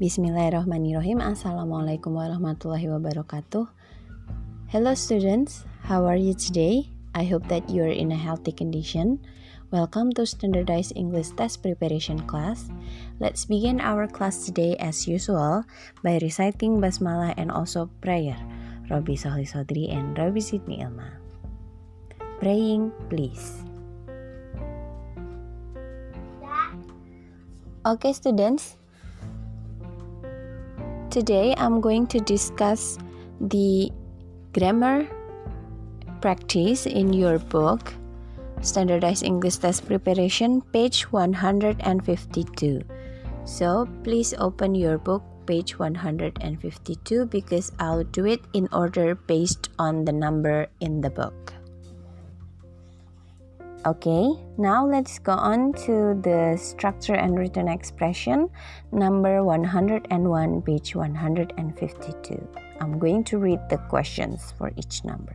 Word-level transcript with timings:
Bismillahirrahmanirrahim. 0.00 1.20
Assalamualaikum 1.20 2.16
warahmatullahi 2.16 2.88
wabarakatuh. 2.88 3.68
Hello 4.72 4.96
students, 4.96 5.68
how 5.84 6.08
are 6.08 6.16
you 6.16 6.32
today? 6.32 6.88
I 7.12 7.28
hope 7.28 7.44
that 7.52 7.68
you 7.68 7.84
are 7.84 7.92
in 7.92 8.08
a 8.08 8.16
healthy 8.16 8.48
condition. 8.48 9.20
Welcome 9.68 10.16
to 10.16 10.24
Standardized 10.24 10.96
English 10.96 11.36
Test 11.36 11.60
Preparation 11.60 12.24
class. 12.24 12.72
Let's 13.20 13.44
begin 13.44 13.76
our 13.76 14.08
class 14.08 14.48
today 14.48 14.72
as 14.80 15.04
usual 15.04 15.68
by 16.00 16.16
reciting 16.24 16.80
basmalah 16.80 17.36
and 17.36 17.52
also 17.52 17.92
prayer. 18.00 18.40
Robi 18.88 19.20
Sohli 19.20 19.44
Sodri 19.44 19.92
and 19.92 20.16
Robi 20.16 20.40
Sidney 20.40 20.80
Ilma. 20.80 21.20
Praying, 22.40 22.88
please. 23.12 23.68
Okay, 27.84 28.16
students. 28.16 28.79
Today 31.10 31.58
I'm 31.58 31.80
going 31.80 32.06
to 32.14 32.20
discuss 32.20 32.96
the 33.40 33.90
grammar 34.54 35.10
practice 36.20 36.86
in 36.86 37.12
your 37.12 37.40
book 37.50 37.92
Standardized 38.62 39.24
English 39.24 39.56
Test 39.56 39.88
Preparation 39.88 40.62
page 40.70 41.10
152. 41.10 42.82
So 43.44 43.88
please 44.04 44.34
open 44.38 44.76
your 44.76 44.98
book 44.98 45.24
page 45.46 45.80
152 45.80 47.26
because 47.26 47.72
I'll 47.80 48.04
do 48.04 48.26
it 48.26 48.38
in 48.52 48.68
order 48.70 49.16
based 49.16 49.68
on 49.80 50.04
the 50.04 50.12
number 50.12 50.68
in 50.78 51.00
the 51.00 51.10
book. 51.10 51.52
Okay, 53.86 54.36
now 54.58 54.84
let's 54.84 55.18
go 55.18 55.32
on 55.32 55.72
to 55.88 56.12
the 56.20 56.60
structure 56.60 57.14
and 57.14 57.38
written 57.38 57.66
expression 57.66 58.50
number 58.92 59.42
101, 59.42 60.04
page 60.60 60.94
152. 60.94 62.48
I'm 62.80 62.98
going 62.98 63.24
to 63.24 63.38
read 63.38 63.60
the 63.70 63.78
questions 63.88 64.52
for 64.58 64.70
each 64.76 65.02
number. 65.02 65.32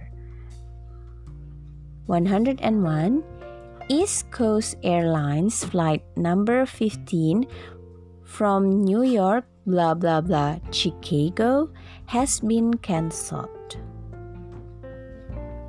101 2.06 3.24
East 3.90 4.30
Coast 4.30 4.78
Airlines 4.84 5.64
flight 5.66 6.04
number 6.16 6.68
15 6.68 7.48
from 8.22 8.84
New 8.86 9.02
York 9.02 9.46
blah 9.66 9.96
blah 9.96 10.22
blah 10.22 10.62
Chicago 10.70 11.74
has 12.06 12.40
been 12.42 12.78
cancelled. 12.78 13.55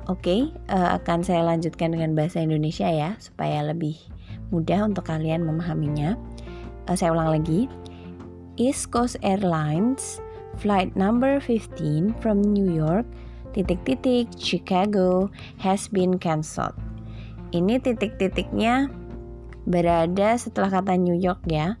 Oke, 0.07 0.23
okay, 0.23 0.41
uh, 0.71 0.75
eh, 0.75 0.89
akan 1.03 1.19
saya 1.19 1.43
lanjutkan 1.43 1.91
dengan 1.91 2.15
bahasa 2.15 2.39
Indonesia 2.39 2.87
ya, 2.87 3.19
supaya 3.19 3.59
lebih 3.59 3.99
mudah 4.55 4.87
untuk 4.87 5.03
kalian 5.03 5.43
memahaminya. 5.43 6.15
Uh, 6.87 6.95
saya 6.95 7.11
ulang 7.11 7.35
lagi. 7.35 7.67
East 8.55 8.87
Coast 8.89 9.19
Airlines 9.19 10.23
flight 10.55 10.95
number 10.95 11.43
15 11.43 12.15
from 12.23 12.39
New 12.39 12.71
York 12.71 13.03
titik-titik 13.57 14.31
Chicago 14.39 15.33
has 15.57 15.91
been 15.91 16.15
cancelled. 16.21 16.77
Ini 17.51 17.81
titik-titiknya 17.81 18.87
berada 19.67 20.39
setelah 20.39 20.69
kata 20.69 20.95
New 20.95 21.19
York 21.19 21.41
ya. 21.49 21.75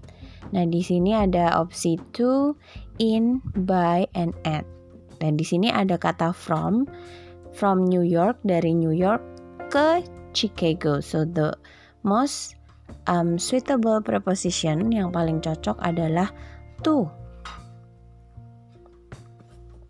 Nah, 0.51 0.65
di 0.65 0.79
sini 0.79 1.13
ada 1.13 1.59
opsi 1.59 1.99
to, 2.15 2.55
in, 2.97 3.39
by, 3.53 4.07
and 4.15 4.33
at. 4.47 4.63
Dan 5.21 5.35
di 5.35 5.45
sini 5.45 5.69
ada 5.69 5.95
kata 6.01 6.31
from 6.31 6.87
from 7.57 7.89
New 7.89 8.05
York 8.05 8.37
dari 8.45 8.77
New 8.77 8.93
York 8.93 9.25
ke 9.73 10.05
Chicago. 10.37 11.01
So 11.01 11.25
the 11.25 11.57
most 12.05 12.53
um, 13.09 13.41
suitable 13.41 14.05
preposition 14.05 14.93
yang 14.93 15.09
paling 15.09 15.41
cocok 15.41 15.81
adalah 15.81 16.29
to. 16.85 17.09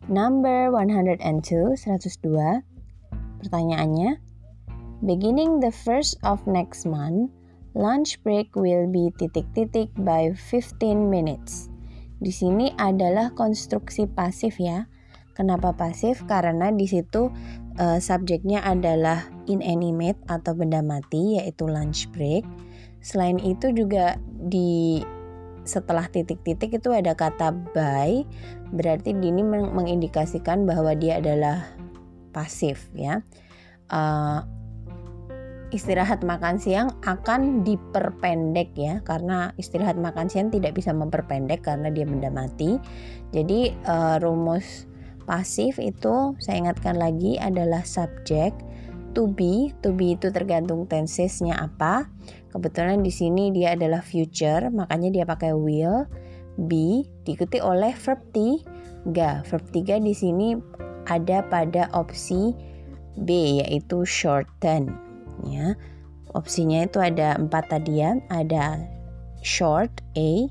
Number 0.07 0.71
102, 0.71 1.19
102. 1.75 2.63
Pertanyaannya, 3.43 4.23
beginning 5.03 5.59
the 5.59 5.69
first 5.69 6.15
of 6.23 6.39
next 6.47 6.87
month, 6.87 7.27
lunch 7.75 8.15
break 8.23 8.55
will 8.55 8.87
be 8.87 9.11
titik-titik 9.19 9.91
by 9.99 10.31
15 10.31 11.11
minutes. 11.11 11.67
Di 12.17 12.31
sini 12.31 12.71
adalah 12.79 13.35
konstruksi 13.35 14.07
pasif 14.07 14.57
ya. 14.57 14.87
Kenapa 15.37 15.77
pasif? 15.77 16.25
Karena 16.25 16.73
di 16.73 16.89
situ 16.89 17.29
uh, 17.77 18.01
subjeknya 18.01 18.65
adalah 18.65 19.29
inanimate 19.45 20.17
atau 20.25 20.57
benda 20.57 20.81
mati 20.81 21.37
yaitu 21.37 21.69
lunch 21.69 22.09
break. 22.09 22.41
Selain 23.05 23.37
itu 23.37 23.69
juga 23.69 24.17
di 24.25 25.05
setelah 25.61 26.09
titik-titik 26.09 26.81
itu 26.81 26.89
ada 26.89 27.13
kata 27.13 27.53
by, 27.53 28.25
berarti 28.73 29.13
ini 29.13 29.45
mengindikasikan 29.45 30.65
bahwa 30.65 30.97
dia 30.97 31.21
adalah 31.21 31.69
pasif 32.33 32.89
ya. 32.97 33.21
Uh, 33.93 34.41
istirahat 35.69 36.23
makan 36.23 36.57
siang 36.57 36.95
akan 37.03 37.61
diperpendek 37.67 38.71
ya 38.73 39.03
karena 39.03 39.51
istirahat 39.59 39.99
makan 39.99 40.31
siang 40.31 40.47
tidak 40.47 40.73
bisa 40.73 40.95
memperpendek 40.95 41.61
karena 41.61 41.93
dia 41.93 42.09
benda 42.09 42.33
mati. 42.33 42.81
Jadi 43.35 43.75
uh, 43.85 44.17
rumus 44.17 44.87
Pasif 45.27 45.75
itu 45.83 46.39
saya 46.39 46.63
ingatkan 46.63 46.95
lagi 46.95 47.35
adalah 47.35 47.83
subjek 47.83 48.55
to 49.11 49.27
be. 49.27 49.75
To 49.83 49.91
be 49.91 50.15
itu 50.15 50.31
tergantung 50.31 50.87
tensesnya 50.87 51.59
apa. 51.59 52.07
Kebetulan 52.55 53.03
di 53.03 53.11
sini 53.11 53.51
dia 53.51 53.75
adalah 53.75 53.99
future, 53.99 54.71
makanya 54.71 55.11
dia 55.11 55.25
pakai 55.27 55.51
will. 55.51 56.07
Be 56.55 57.05
diikuti 57.27 57.59
oleh 57.59 57.91
verb 57.91 58.23
tiga. 58.31 59.43
Verb 59.43 59.67
tiga 59.75 59.99
di 59.99 60.15
sini 60.15 60.55
ada 61.11 61.43
pada 61.43 61.91
opsi 61.91 62.55
B 63.19 63.59
yaitu 63.59 64.07
shorten 64.07 64.95
ya. 65.43 65.75
Opsinya 66.35 66.85
itu 66.85 67.01
ada 67.01 67.35
empat 67.35 67.71
tadi 67.71 68.03
ya, 68.03 68.15
ada 68.29 68.79
short 69.41 70.03
A, 70.19 70.45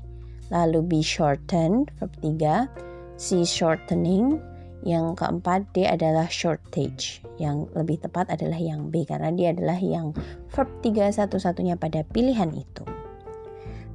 lalu 0.51 0.79
be 0.83 0.99
shortened 1.05 1.93
verb 2.01 2.11
3, 2.19 2.67
C 3.15 3.45
shortening, 3.45 4.41
yang 4.85 5.17
keempat 5.17 5.65
D 5.73 5.89
adalah 5.89 6.29
shortage. 6.29 7.21
Yang 7.41 7.69
lebih 7.73 8.01
tepat 8.01 8.29
adalah 8.29 8.57
yang 8.57 8.93
B 8.93 9.05
karena 9.05 9.33
dia 9.33 9.53
adalah 9.53 9.77
yang 9.77 10.13
verb 10.53 10.69
3 10.85 11.13
satu-satunya 11.13 11.77
pada 11.77 12.05
pilihan 12.13 12.53
itu. 12.53 12.85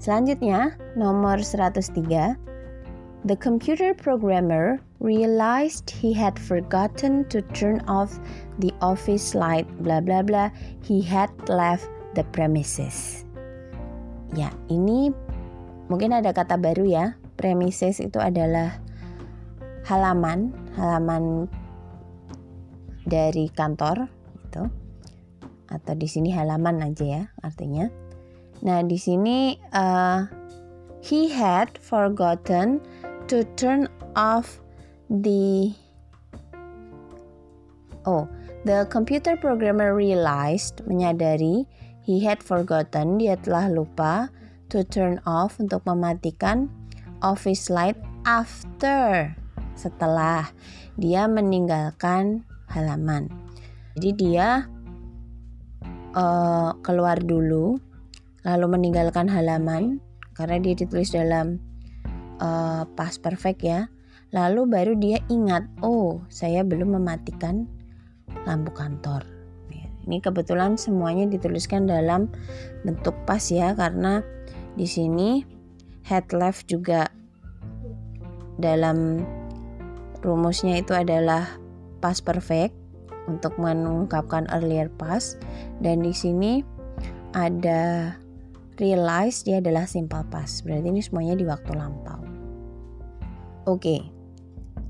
Selanjutnya, 0.02 0.74
nomor 0.98 1.38
103. 1.38 2.34
The 3.22 3.38
computer 3.38 3.94
programmer 3.94 4.82
realized 4.98 5.94
he 5.94 6.10
had 6.10 6.34
forgotten 6.34 7.22
to 7.30 7.38
turn 7.54 7.78
off 7.86 8.18
the 8.58 8.74
office 8.82 9.38
light 9.38 9.62
bla 9.78 10.02
bla 10.02 10.26
bla. 10.26 10.50
He 10.82 10.98
had 11.06 11.30
left 11.46 11.86
the 12.18 12.26
premises. 12.34 13.22
Ya, 14.34 14.50
ini 14.66 15.14
mungkin 15.86 16.10
ada 16.10 16.34
kata 16.34 16.58
baru 16.58 16.82
ya. 16.82 17.14
Premises 17.38 18.02
itu 18.02 18.18
adalah 18.18 18.82
halaman 19.86 20.50
halaman 20.76 21.48
dari 23.04 23.50
kantor 23.50 24.08
gitu 24.46 24.70
atau 25.72 25.94
di 25.96 26.04
sini 26.04 26.30
halaman 26.32 26.84
aja 26.84 27.04
ya 27.04 27.22
artinya. 27.40 27.88
Nah 28.62 28.84
di 28.84 29.00
sini 29.00 29.56
uh, 29.72 30.28
he 31.02 31.32
had 31.32 31.74
forgotten 31.80 32.78
to 33.26 33.42
turn 33.58 33.88
off 34.14 34.60
the 35.10 35.74
oh 38.06 38.28
the 38.68 38.86
computer 38.92 39.34
programmer 39.34 39.96
realized 39.96 40.84
menyadari 40.86 41.66
he 42.06 42.22
had 42.22 42.38
forgotten 42.38 43.18
dia 43.18 43.34
telah 43.40 43.66
lupa 43.66 44.30
to 44.70 44.86
turn 44.86 45.18
off 45.26 45.58
untuk 45.58 45.82
mematikan 45.88 46.70
office 47.18 47.66
light 47.66 47.98
after 48.22 49.34
setelah 49.82 50.46
dia 50.94 51.26
meninggalkan 51.26 52.46
halaman. 52.70 53.26
Jadi 53.98 54.10
dia 54.14 54.70
uh, 56.14 56.70
keluar 56.86 57.18
dulu, 57.18 57.82
lalu 58.46 58.66
meninggalkan 58.70 59.26
halaman 59.26 59.98
karena 60.38 60.62
dia 60.62 60.78
ditulis 60.78 61.10
dalam 61.10 61.58
uh, 62.38 62.86
past 62.94 63.18
perfect 63.20 63.66
ya. 63.66 63.90
Lalu 64.32 64.64
baru 64.64 64.92
dia 64.96 65.20
ingat, 65.28 65.68
oh 65.84 66.24
saya 66.32 66.64
belum 66.64 66.96
mematikan 66.96 67.68
lampu 68.48 68.72
kantor. 68.72 69.42
Ini 70.02 70.18
kebetulan 70.18 70.74
semuanya 70.74 71.30
dituliskan 71.30 71.86
dalam 71.86 72.26
bentuk 72.82 73.14
pas 73.22 73.42
ya 73.46 73.70
karena 73.70 74.18
di 74.74 74.82
sini 74.82 75.46
head 76.02 76.26
left 76.34 76.66
juga 76.66 77.06
dalam 78.58 79.22
Rumusnya 80.22 80.78
itu 80.78 80.94
adalah 80.94 81.58
past 81.98 82.22
perfect 82.22 82.74
untuk 83.26 83.58
mengungkapkan 83.58 84.46
earlier 84.54 84.90
past 84.98 85.38
dan 85.82 86.02
di 86.02 86.14
sini 86.14 86.62
ada 87.34 88.14
realize 88.78 89.42
dia 89.42 89.58
adalah 89.58 89.86
simple 89.86 90.22
past. 90.30 90.62
Berarti 90.62 90.88
ini 90.90 91.02
semuanya 91.02 91.34
di 91.34 91.44
waktu 91.46 91.74
lampau. 91.74 92.22
Oke. 93.66 94.02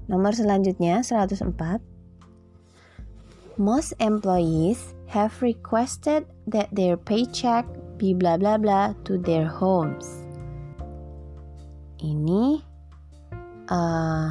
Nomor 0.08 0.36
selanjutnya 0.36 1.00
104. 1.00 1.80
Most 3.60 3.92
employees 4.00 4.96
have 5.12 5.32
requested 5.44 6.24
that 6.48 6.72
their 6.72 6.96
paycheck 6.96 7.68
be 8.00 8.16
bla 8.16 8.40
bla 8.40 8.56
bla 8.56 8.96
to 9.04 9.20
their 9.20 9.44
homes. 9.44 10.08
Ini 12.00 12.64
uh, 13.68 14.28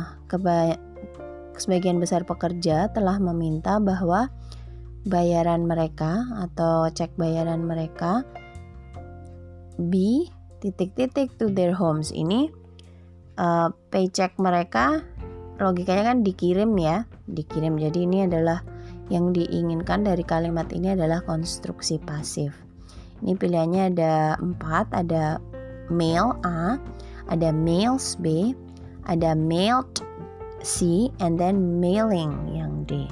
sebagian 1.58 2.00
besar 2.00 2.24
pekerja 2.24 2.92
telah 2.94 3.18
meminta 3.18 3.82
bahwa 3.82 4.30
bayaran 5.08 5.66
mereka 5.66 6.30
atau 6.38 6.86
cek 6.92 7.18
bayaran 7.18 7.66
mereka 7.66 8.22
be 9.82 10.30
titik-titik 10.62 11.34
to 11.42 11.50
their 11.50 11.74
homes. 11.74 12.14
Ini 12.14 12.54
uh, 13.42 13.74
paycheck 13.90 14.38
mereka 14.38 15.02
logikanya 15.58 16.14
kan 16.14 16.18
dikirim 16.22 16.78
ya 16.78 17.10
dikirim. 17.26 17.82
Jadi 17.82 18.06
ini 18.06 18.30
adalah 18.30 18.62
yang 19.10 19.34
diinginkan 19.34 20.06
dari 20.06 20.22
kalimat 20.22 20.70
ini 20.72 20.94
adalah 20.94 21.26
konstruksi 21.26 21.98
pasif. 21.98 22.54
Ini 23.22 23.38
pilihannya 23.38 23.94
ada 23.94 24.14
empat 24.42 24.94
ada 24.94 25.38
mail 25.92 26.38
A 26.46 26.78
ada 27.30 27.50
mails 27.54 28.18
B 28.18 28.56
ada 29.06 29.34
mailed 29.34 30.02
C 30.62 31.10
and 31.22 31.38
then 31.38 31.82
mailing 31.82 32.34
yang 32.54 32.86
D 32.86 33.10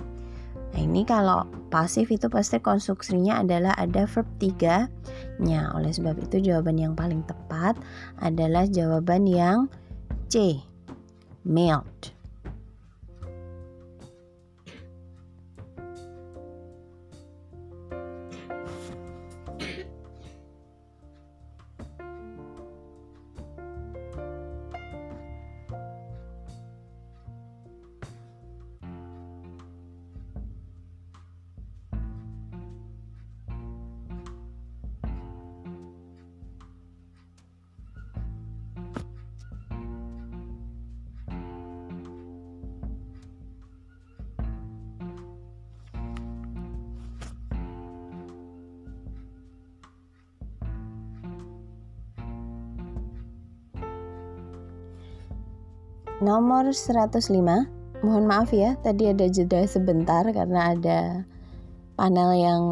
Nah 0.69 0.81
ini 0.85 1.01
kalau 1.01 1.49
pasif 1.73 2.13
itu 2.13 2.29
pasti 2.29 2.61
konstruksinya 2.61 3.41
adalah 3.41 3.73
ada 3.73 4.05
verb 4.05 4.29
3 4.37 5.41
nya 5.41 5.73
Oleh 5.73 5.89
sebab 5.89 6.13
itu 6.21 6.45
jawaban 6.45 6.77
yang 6.77 6.93
paling 6.93 7.25
tepat 7.25 7.73
adalah 8.21 8.69
jawaban 8.69 9.25
yang 9.25 9.65
C. 10.29 10.61
Melt. 11.41 12.13
Nomor 56.19 56.75
105. 56.75 57.31
Mohon 58.03 58.25
maaf 58.27 58.51
ya, 58.51 58.75
tadi 58.83 59.07
ada 59.07 59.27
jeda 59.31 59.63
sebentar 59.63 60.27
karena 60.35 60.75
ada 60.75 60.99
panel 61.95 62.35
yang 62.35 62.63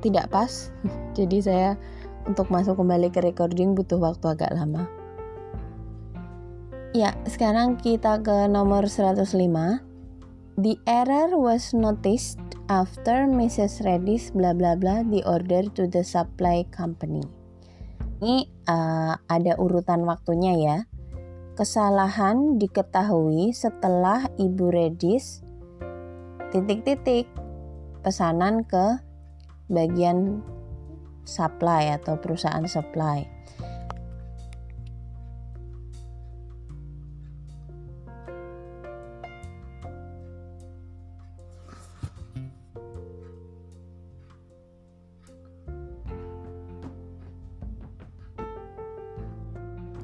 tidak 0.00 0.32
pas. 0.32 0.72
Jadi 1.16 1.44
saya 1.44 1.76
untuk 2.24 2.48
masuk 2.48 2.80
kembali 2.80 3.12
ke 3.12 3.20
recording 3.20 3.76
butuh 3.76 4.00
waktu 4.00 4.32
agak 4.32 4.56
lama. 4.56 4.88
Ya, 6.96 7.12
sekarang 7.28 7.76
kita 7.76 8.24
ke 8.24 8.48
nomor 8.48 8.88
105. 8.88 9.28
The 10.60 10.74
error 10.88 11.36
was 11.36 11.76
noticed 11.76 12.40
after 12.72 13.28
Mrs. 13.28 13.84
Redis 13.84 14.32
bla 14.32 14.56
bla 14.56 14.80
bla 14.80 15.04
the 15.06 15.20
order 15.28 15.68
to 15.76 15.86
the 15.86 16.04
supply 16.04 16.64
company. 16.72 17.24
Ini 18.20 18.44
uh, 18.68 19.16
ada 19.28 19.56
urutan 19.56 20.04
waktunya 20.04 20.52
ya. 20.56 20.76
Kesalahan 21.60 22.56
diketahui 22.56 23.52
setelah 23.52 24.24
Ibu 24.40 24.72
Redis 24.72 25.44
titik-titik 26.56 27.28
pesanan 28.00 28.64
ke 28.64 28.96
bagian 29.68 30.40
supply 31.28 31.92
atau 32.00 32.16
perusahaan 32.16 32.64
supply. 32.64 33.28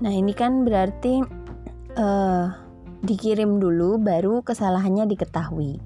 Nah, 0.05 0.13
ini 0.13 0.37
kan 0.37 0.69
berarti 0.69 1.36
uh, 1.97 2.53
dikirim 3.03 3.59
dulu 3.59 3.99
baru 4.01 4.45
kesalahannya 4.45 5.09
diketahui. 5.09 5.81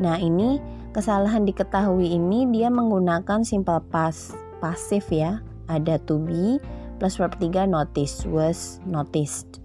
Nah, 0.00 0.18
ini 0.18 0.58
kesalahan 0.90 1.46
diketahui 1.46 2.10
ini 2.10 2.48
dia 2.50 2.72
menggunakan 2.72 3.46
simple 3.46 3.80
past 3.92 4.34
pasif 4.58 5.08
ya. 5.12 5.44
Ada 5.70 5.96
to 6.04 6.20
be 6.20 6.60
plus 6.98 7.16
verb 7.16 7.36
3 7.40 7.68
notice 7.68 8.24
was 8.28 8.80
noticed. 8.84 9.60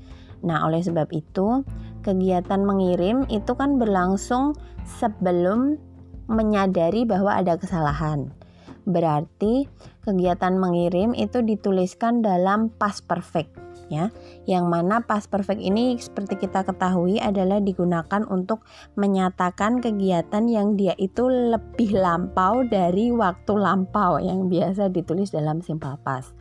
Nah, 0.46 0.64
oleh 0.64 0.80
sebab 0.80 1.12
itu 1.12 1.64
kegiatan 2.04 2.64
mengirim 2.64 3.28
itu 3.28 3.52
kan 3.60 3.76
berlangsung 3.76 4.56
sebelum 5.00 5.76
menyadari 6.30 7.04
bahwa 7.04 7.36
ada 7.36 7.60
kesalahan. 7.60 8.32
Berarti 8.88 9.68
kegiatan 10.08 10.56
mengirim 10.56 11.12
itu 11.14 11.44
dituliskan 11.44 12.24
dalam 12.24 12.72
past 12.72 13.06
perfect 13.06 13.69
ya. 13.90 14.14
Yang 14.46 14.66
mana 14.70 15.02
past 15.04 15.28
perfect 15.28 15.60
ini 15.60 15.98
seperti 15.98 16.38
kita 16.38 16.64
ketahui 16.64 17.18
adalah 17.20 17.60
digunakan 17.60 18.24
untuk 18.30 18.64
menyatakan 18.96 19.82
kegiatan 19.84 20.46
yang 20.48 20.78
dia 20.78 20.94
itu 20.96 21.28
lebih 21.28 21.98
lampau 21.98 22.64
dari 22.66 23.12
waktu 23.12 23.54
lampau 23.58 24.22
yang 24.22 24.48
biasa 24.48 24.94
ditulis 24.94 25.34
dalam 25.34 25.60
simple 25.60 25.98
past. 26.06 26.32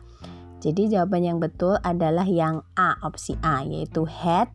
Jadi 0.59 0.91
jawaban 0.91 1.23
yang 1.23 1.39
betul 1.39 1.79
adalah 1.87 2.27
yang 2.27 2.63
A, 2.75 2.95
opsi 3.03 3.35
A 3.43 3.63
yaitu 3.63 4.03
had, 4.05 4.51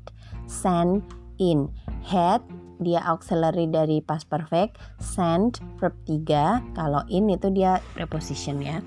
send, 0.47 1.01
in. 1.41 1.69
Had 2.05 2.45
dia 2.83 3.01
auxiliary 3.07 3.71
dari 3.71 4.03
past 4.03 4.29
perfect, 4.29 4.77
send 4.99 5.63
verb 5.79 5.95
3, 6.05 6.77
kalau 6.77 7.01
in 7.09 7.31
itu 7.31 7.49
dia 7.49 7.79
preposition 7.95 8.61
ya. 8.61 8.83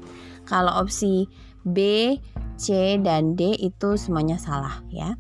Kalau 0.46 0.72
opsi 0.80 1.28
B, 1.68 2.16
C, 2.58 2.98
dan 3.00 3.38
D 3.38 3.56
itu 3.62 3.96
semuanya 3.96 4.36
salah 4.42 4.82
ya. 4.90 5.16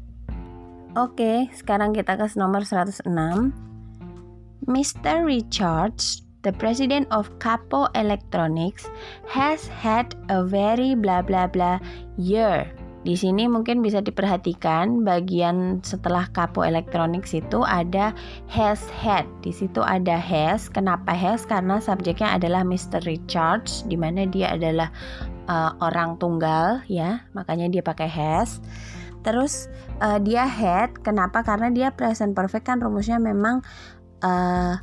Oke, 0.97 1.45
sekarang 1.53 1.93
kita 1.93 2.17
ke 2.17 2.25
nomor 2.33 2.65
106. 2.65 3.05
Mr. 4.65 5.23
Richards, 5.23 6.25
the 6.41 6.51
president 6.51 7.05
of 7.13 7.29
Capo 7.37 7.85
Electronics, 7.93 8.89
has 9.29 9.69
had 9.69 10.17
a 10.33 10.41
very 10.41 10.97
bla 10.97 11.21
bla 11.21 11.45
bla 11.45 11.77
year. 12.17 12.67
Di 13.07 13.15
sini 13.15 13.47
mungkin 13.47 13.79
bisa 13.79 14.03
diperhatikan 14.03 15.07
bagian 15.07 15.79
setelah 15.79 16.27
Capo 16.35 16.65
Electronics 16.65 17.31
itu 17.31 17.63
ada 17.63 18.11
has 18.51 18.89
had. 18.91 19.23
Di 19.45 19.55
situ 19.55 19.79
ada 19.79 20.19
has. 20.19 20.67
Kenapa 20.67 21.15
has? 21.15 21.47
Karena 21.47 21.79
subjeknya 21.79 22.35
adalah 22.35 22.67
Mr. 22.67 22.99
Richards, 23.07 23.87
di 23.87 23.95
mana 23.95 24.27
dia 24.27 24.57
adalah 24.59 24.91
uh, 25.47 25.73
orang 25.81 26.19
tunggal 26.21 26.83
ya, 26.91 27.25
makanya 27.33 27.71
dia 27.71 27.81
pakai 27.81 28.07
has. 28.07 28.59
Terus 29.25 29.67
uh, 29.99 30.21
dia 30.21 30.47
had, 30.47 30.95
kenapa? 31.03 31.43
Karena 31.43 31.67
dia 31.73 31.91
present 31.91 32.31
perfect 32.37 32.69
kan 32.69 32.79
rumusnya 32.79 33.19
memang 33.19 33.59
uh, 34.23 34.79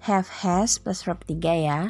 have 0.00 0.28
has 0.30 0.78
plus 0.78 1.04
verb 1.04 1.20
3 1.26 1.36
ya. 1.68 1.80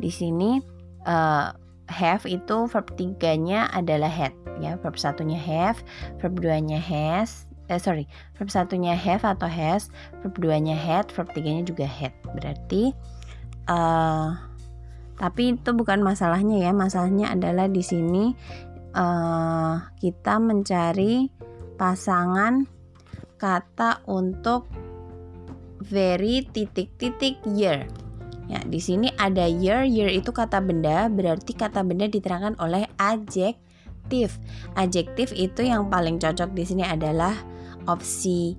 Di 0.00 0.08
sini 0.08 0.62
uh, 1.04 1.52
have 1.90 2.24
itu 2.24 2.66
verb 2.70 2.88
3-nya 2.94 3.68
adalah 3.74 4.08
had 4.08 4.32
ya. 4.62 4.78
Verb 4.80 4.96
satunya 4.96 5.36
have, 5.36 5.82
verb 6.22 6.38
2-nya 6.40 6.78
has, 6.80 7.46
eh 7.66 7.78
sorry, 7.82 8.06
verb 8.38 8.48
satunya 8.48 8.94
have 8.94 9.26
atau 9.26 9.50
has, 9.50 9.90
verb 10.22 10.38
2-nya 10.38 10.74
had, 10.78 11.10
verb 11.12 11.30
3-nya 11.34 11.66
juga 11.66 11.86
had. 11.86 12.14
Berarti 12.32 12.94
uh, 13.68 14.34
tapi 15.16 15.56
itu 15.56 15.70
bukan 15.72 16.04
masalahnya 16.04 16.68
ya. 16.68 16.72
Masalahnya 16.76 17.32
adalah 17.32 17.66
di 17.68 17.80
sini 17.80 18.36
uh, 18.92 19.80
kita 20.00 20.40
mencari 20.40 21.32
pasangan 21.76 22.64
kata 23.36 24.04
untuk 24.08 24.68
very 25.80 26.44
titik-titik 26.48 27.40
year. 27.52 27.88
Ya, 28.46 28.62
di 28.62 28.78
sini 28.78 29.10
ada 29.18 29.44
year, 29.50 29.82
year 29.82 30.06
itu 30.06 30.30
kata 30.30 30.62
benda, 30.62 31.10
berarti 31.10 31.50
kata 31.50 31.82
benda 31.82 32.06
diterangkan 32.06 32.54
oleh 32.62 32.86
adjektif. 32.94 34.38
Adjektif 34.78 35.34
itu 35.34 35.66
yang 35.66 35.90
paling 35.90 36.22
cocok 36.22 36.54
di 36.54 36.62
sini 36.62 36.86
adalah 36.86 37.34
opsi 37.90 38.54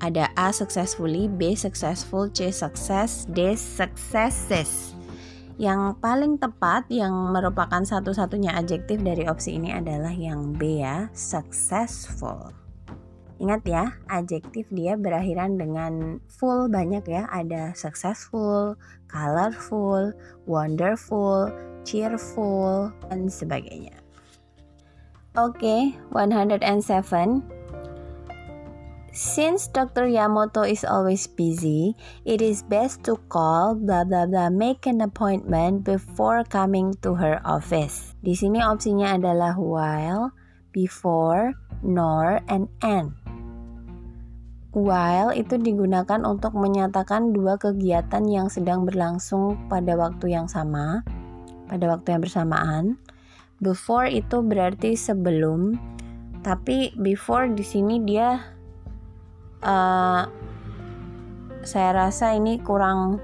ada 0.00 0.28
A 0.36 0.52
successfully, 0.52 1.28
B 1.28 1.56
successful, 1.56 2.28
C 2.32 2.48
success, 2.52 3.28
D 3.28 3.56
successes. 3.56 4.95
Yang 5.56 5.96
paling 6.04 6.36
tepat 6.36 6.84
yang 6.92 7.32
merupakan 7.32 7.80
satu-satunya 7.80 8.52
adjektif 8.52 9.00
dari 9.00 9.24
opsi 9.24 9.56
ini 9.56 9.72
adalah 9.72 10.12
yang 10.12 10.52
B 10.52 10.84
ya, 10.84 11.08
successful. 11.16 12.52
Ingat 13.40 13.62
ya, 13.64 13.84
adjektif 14.08 14.68
dia 14.68 15.00
berakhiran 15.00 15.56
dengan 15.56 16.20
full 16.28 16.68
banyak 16.68 17.08
ya. 17.08 17.24
Ada 17.32 17.72
successful, 17.72 18.76
colorful, 19.08 20.12
wonderful, 20.44 21.48
cheerful, 21.88 22.92
dan 23.08 23.28
sebagainya. 23.28 23.96
Oke, 25.36 25.92
okay, 25.96 25.96
107. 26.12 27.55
Since 29.16 29.72
Dr. 29.72 30.12
Yamoto 30.12 30.68
is 30.68 30.84
always 30.84 31.24
busy, 31.24 31.96
it 32.28 32.44
is 32.44 32.60
best 32.60 33.00
to 33.08 33.16
call 33.32 33.72
blah 33.72 34.04
blah 34.04 34.28
blah 34.28 34.52
make 34.52 34.84
an 34.84 35.00
appointment 35.00 35.88
before 35.88 36.44
coming 36.44 36.92
to 37.00 37.16
her 37.16 37.40
office. 37.40 38.12
Di 38.20 38.36
sini 38.36 38.60
opsinya 38.60 39.16
adalah 39.16 39.56
while, 39.56 40.36
before, 40.68 41.56
nor, 41.80 42.44
and 42.52 42.68
and. 42.84 43.16
While 44.76 45.32
itu 45.32 45.56
digunakan 45.64 46.20
untuk 46.28 46.52
menyatakan 46.52 47.32
dua 47.32 47.56
kegiatan 47.56 48.28
yang 48.28 48.52
sedang 48.52 48.84
berlangsung 48.84 49.56
pada 49.72 49.96
waktu 49.96 50.36
yang 50.36 50.44
sama, 50.44 51.00
pada 51.72 51.88
waktu 51.88 52.12
yang 52.12 52.20
bersamaan. 52.20 53.00
Before 53.64 54.04
itu 54.04 54.44
berarti 54.44 54.92
sebelum, 54.92 55.72
tapi 56.44 56.92
before 57.00 57.48
di 57.48 57.64
sini 57.64 58.04
dia 58.04 58.55
uh, 59.62 60.28
saya 61.66 61.90
rasa 61.92 62.36
ini 62.36 62.60
kurang 62.60 63.20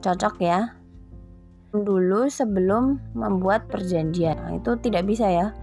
cocok 0.00 0.34
ya. 0.40 0.74
Dulu 1.70 2.26
sebelum 2.26 2.98
membuat 3.14 3.70
perjanjian. 3.70 4.34
Nah, 4.42 4.58
itu 4.58 4.74
tidak 4.82 5.06
bisa 5.06 5.30
ya. 5.30 5.54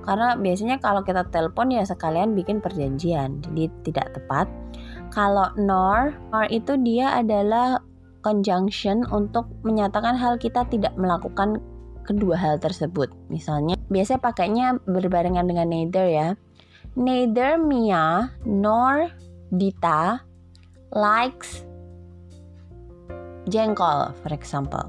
Karena 0.00 0.32
biasanya 0.32 0.80
kalau 0.80 1.04
kita 1.04 1.28
telepon 1.28 1.68
ya 1.68 1.84
sekalian 1.84 2.32
bikin 2.32 2.64
perjanjian. 2.64 3.44
Jadi 3.44 3.68
tidak 3.84 4.16
tepat. 4.16 4.48
Kalau 5.12 5.52
nor 5.60 6.16
nor 6.32 6.46
itu 6.48 6.80
dia 6.80 7.20
adalah 7.20 7.82
conjunction 8.24 9.04
untuk 9.12 9.48
menyatakan 9.64 10.16
hal 10.16 10.40
kita 10.40 10.64
tidak 10.72 10.96
melakukan 10.96 11.60
kedua 12.08 12.40
hal 12.40 12.56
tersebut. 12.56 13.12
Misalnya 13.28 13.76
biasanya 13.92 14.20
pakainya 14.24 14.66
berbarengan 14.88 15.44
dengan 15.44 15.68
neither 15.68 16.06
ya. 16.08 16.28
Neither 16.96 17.60
Mia 17.60 18.34
nor 18.48 19.12
Dita 19.50 20.22
likes 20.94 21.66
jengkol, 23.50 24.14
for 24.22 24.30
example. 24.30 24.86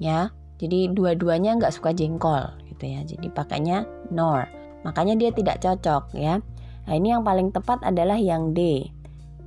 Ya, 0.00 0.32
jadi 0.58 0.90
dua-duanya 0.90 1.58
nggak 1.58 1.74
suka 1.74 1.92
jengkol 1.92 2.46
gitu 2.70 2.84
ya. 2.88 3.00
Jadi 3.04 3.26
pakainya 3.30 3.84
nor. 4.10 4.48
Makanya 4.82 5.14
dia 5.14 5.30
tidak 5.30 5.62
cocok 5.62 6.14
ya. 6.18 6.42
Nah 6.88 6.94
ini 6.98 7.14
yang 7.14 7.22
paling 7.22 7.54
tepat 7.54 7.78
adalah 7.86 8.18
yang 8.18 8.50
D. 8.50 8.90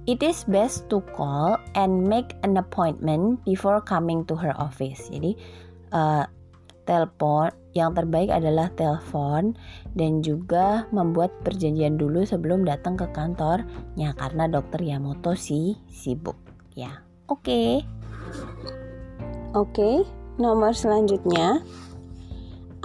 It 0.06 0.22
is 0.22 0.46
best 0.46 0.86
to 0.94 1.02
call 1.18 1.58
and 1.74 2.06
make 2.06 2.38
an 2.46 2.62
appointment 2.62 3.42
before 3.42 3.82
coming 3.82 4.22
to 4.30 4.38
her 4.38 4.54
office. 4.56 5.10
Jadi 5.10 5.34
uh, 5.92 6.30
telepon 6.86 7.50
yang 7.76 7.92
terbaik 7.92 8.32
adalah 8.32 8.72
telepon 8.80 9.54
dan 10.00 10.24
juga 10.24 10.88
membuat 10.96 11.36
perjanjian 11.44 12.00
dulu 12.00 12.24
sebelum 12.24 12.64
datang 12.64 12.96
ke 12.96 13.04
kantornya 13.12 14.16
karena 14.16 14.48
dokter 14.48 14.80
Yamoto 14.80 15.36
si 15.36 15.76
sibuk 15.92 16.40
ya. 16.74 17.04
Oke. 17.28 17.44
Okay. 17.44 17.72
Oke, 19.56 19.72
okay, 19.72 19.96
nomor 20.40 20.76
selanjutnya 20.76 21.64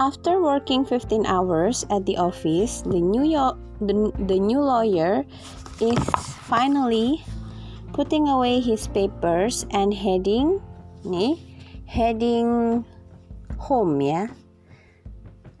After 0.01 0.41
working 0.41 0.81
15 0.81 1.29
hours 1.29 1.85
at 1.93 2.09
the 2.09 2.17
office, 2.17 2.81
the 2.81 2.97
new 2.97 3.21
the, 3.85 4.09
the 4.25 4.41
new 4.41 4.57
lawyer 4.57 5.21
is 5.77 6.01
finally 6.49 7.21
putting 7.93 8.25
away 8.25 8.65
his 8.65 8.89
papers 8.89 9.61
and 9.69 9.93
heading 9.93 10.57
nih 11.05 11.37
heading 11.85 12.81
home 13.61 14.01
ya 14.01 14.25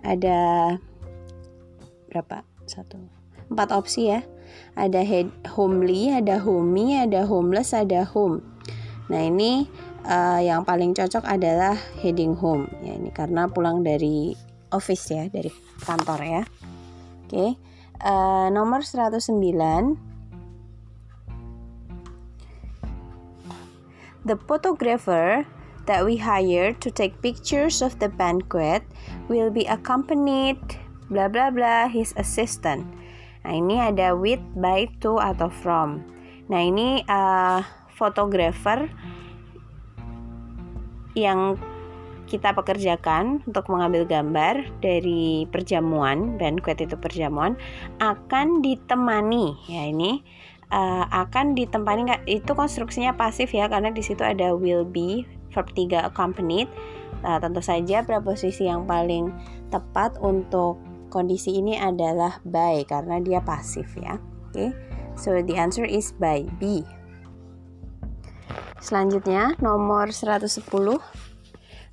ada 0.01 0.39
berapa? 2.09 2.43
Satu. 2.67 2.97
Empat 3.51 3.71
opsi 3.73 4.11
ya. 4.11 4.21
Ada 4.75 5.03
head 5.03 5.31
homely 5.55 6.11
ada 6.11 6.39
homey 6.39 6.99
ada 6.99 7.23
homeless 7.23 7.71
ada 7.71 8.03
home. 8.03 8.43
Nah 9.07 9.27
ini 9.27 9.67
uh, 10.07 10.39
yang 10.39 10.67
paling 10.67 10.91
cocok 10.91 11.23
adalah 11.23 11.75
heading 11.99 12.35
home. 12.35 12.67
Ya 12.83 12.95
ini 12.95 13.11
karena 13.11 13.47
pulang 13.47 13.83
dari 13.83 14.35
office 14.71 15.11
ya 15.11 15.27
dari 15.27 15.51
kantor 15.83 16.19
ya. 16.23 16.43
Oke. 17.27 17.31
Okay. 17.31 17.51
uh, 18.03 18.47
nomor 18.51 18.83
109 18.83 19.31
The 24.21 24.37
photographer 24.37 25.49
that 25.89 26.05
we 26.05 26.21
hire 26.21 26.77
to 26.77 26.93
take 26.93 27.17
pictures 27.25 27.81
of 27.81 27.97
the 27.97 28.05
banquet 28.05 28.85
will 29.31 29.47
be 29.47 29.63
accompanied 29.71 30.59
bla 31.07 31.31
bla 31.31 31.47
bla 31.47 31.87
his 31.87 32.11
assistant. 32.19 32.83
Nah, 33.47 33.55
ini 33.55 33.79
ada 33.79 34.13
with, 34.13 34.43
by, 34.59 34.91
to 34.99 35.17
atau 35.17 35.47
from. 35.47 36.03
Nah, 36.51 36.61
ini 36.61 37.01
uh, 37.07 37.63
fotografer 37.95 38.91
yang 41.15 41.55
kita 42.29 42.55
pekerjakan 42.55 43.43
untuk 43.43 43.67
mengambil 43.67 44.07
gambar 44.07 44.63
dari 44.79 45.47
perjamuan, 45.51 46.39
banquet 46.39 46.79
itu 46.79 46.95
perjamuan 46.95 47.59
akan 47.99 48.63
ditemani 48.63 49.59
ya 49.67 49.91
ini 49.91 50.23
uh, 50.71 51.03
akan 51.11 51.59
ditemani 51.59 52.23
itu 52.31 52.55
konstruksinya 52.55 53.19
pasif 53.19 53.51
ya 53.51 53.67
karena 53.67 53.91
di 53.91 53.99
situ 53.99 54.23
ada 54.23 54.55
will 54.55 54.87
be 54.87 55.27
verb 55.51 55.67
3 55.75 56.07
accompanied. 56.07 56.71
Nah, 57.21 57.37
tentu 57.37 57.61
saja 57.61 58.01
preposisi 58.01 58.65
yang 58.65 58.89
paling 58.89 59.29
tepat 59.69 60.17
untuk 60.21 60.81
kondisi 61.13 61.59
ini 61.59 61.77
adalah 61.77 62.39
by 62.47 62.81
karena 62.87 63.21
dia 63.21 63.39
pasif 63.43 63.93
ya. 63.99 64.17
Oke. 64.49 64.53
Okay? 64.55 64.69
So 65.19 65.37
the 65.43 65.59
answer 65.59 65.85
is 65.85 66.15
by 66.17 66.47
B. 66.57 66.81
Selanjutnya 68.81 69.53
nomor 69.61 70.09
110. 70.09 70.49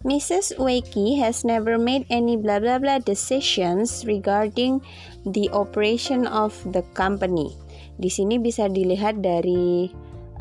Mrs. 0.06 0.54
Wakey 0.62 1.18
has 1.18 1.42
never 1.42 1.75
made 1.75 2.06
any 2.06 2.38
blah 2.38 2.62
blah 2.62 2.78
blah 2.78 3.02
decisions 3.02 4.06
regarding 4.06 4.78
the 5.26 5.50
operation 5.50 6.23
of 6.30 6.54
the 6.70 6.87
company. 6.94 7.50
Di 7.99 8.06
sini 8.06 8.38
bisa 8.38 8.70
dilihat 8.70 9.18
dari 9.18 9.90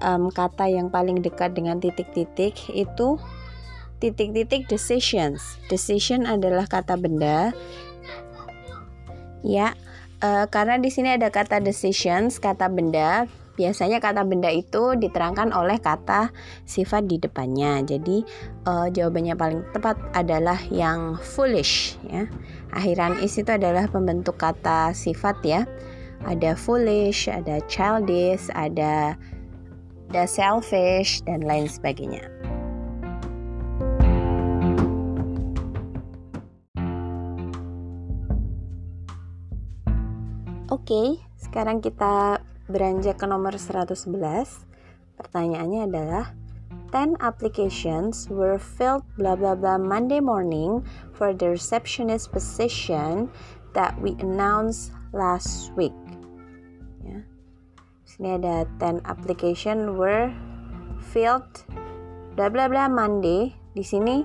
um, 0.06 0.30
kata 0.30 0.70
yang 0.70 0.94
paling 0.94 1.26
dekat 1.26 1.58
dengan 1.58 1.82
titik-titik 1.82 2.54
itu 2.70 3.18
titik-titik 3.98 4.70
decisions. 4.70 5.58
Decision 5.68 6.30
adalah 6.30 6.70
kata 6.70 6.98
benda. 6.98 7.54
Ya, 9.46 9.74
uh, 10.22 10.46
karena 10.50 10.78
di 10.82 10.90
sini 10.90 11.14
ada 11.14 11.30
kata 11.30 11.62
decisions, 11.62 12.38
kata 12.42 12.70
benda. 12.70 13.26
Biasanya 13.58 13.98
kata 13.98 14.22
benda 14.22 14.54
itu 14.54 14.94
diterangkan 14.94 15.50
oleh 15.50 15.82
kata 15.82 16.30
sifat 16.70 17.10
di 17.10 17.18
depannya. 17.18 17.82
Jadi 17.82 18.22
uh, 18.70 18.86
jawabannya 18.94 19.34
paling 19.34 19.66
tepat 19.74 19.98
adalah 20.14 20.62
yang 20.70 21.18
foolish. 21.18 21.98
Ya, 22.06 22.30
akhiran 22.70 23.18
is 23.26 23.34
itu 23.34 23.50
adalah 23.50 23.90
pembentuk 23.90 24.38
kata 24.38 24.94
sifat 24.94 25.42
ya. 25.42 25.66
Ada 26.22 26.54
foolish, 26.54 27.26
ada 27.26 27.58
childish, 27.66 28.46
ada 28.54 29.18
the 30.14 30.30
selfish, 30.30 31.26
dan 31.26 31.42
lain 31.42 31.66
sebagainya. 31.66 32.47
Oke, 40.88 41.20
sekarang 41.36 41.84
kita 41.84 42.40
beranjak 42.72 43.20
ke 43.20 43.28
nomor 43.28 43.60
111. 43.60 44.08
Pertanyaannya 45.20 45.84
adalah 45.84 46.32
10 46.96 47.20
applications 47.20 48.32
were 48.32 48.56
filled 48.56 49.04
blah 49.20 49.36
blah 49.36 49.52
blah 49.52 49.76
Monday 49.76 50.24
morning 50.24 50.80
for 51.12 51.36
the 51.36 51.52
receptionist 51.52 52.32
position 52.32 53.28
that 53.76 54.00
we 54.00 54.16
announced 54.24 54.96
last 55.12 55.76
week. 55.76 55.92
Sini 58.08 58.40
ada 58.40 58.64
10 58.80 59.04
application 59.12 60.00
were 60.00 60.32
filled 61.04 61.68
bla 62.40 62.48
bla 62.48 62.72
bla 62.72 62.88
Monday. 62.88 63.52
Di 63.76 63.84
sini 63.84 64.24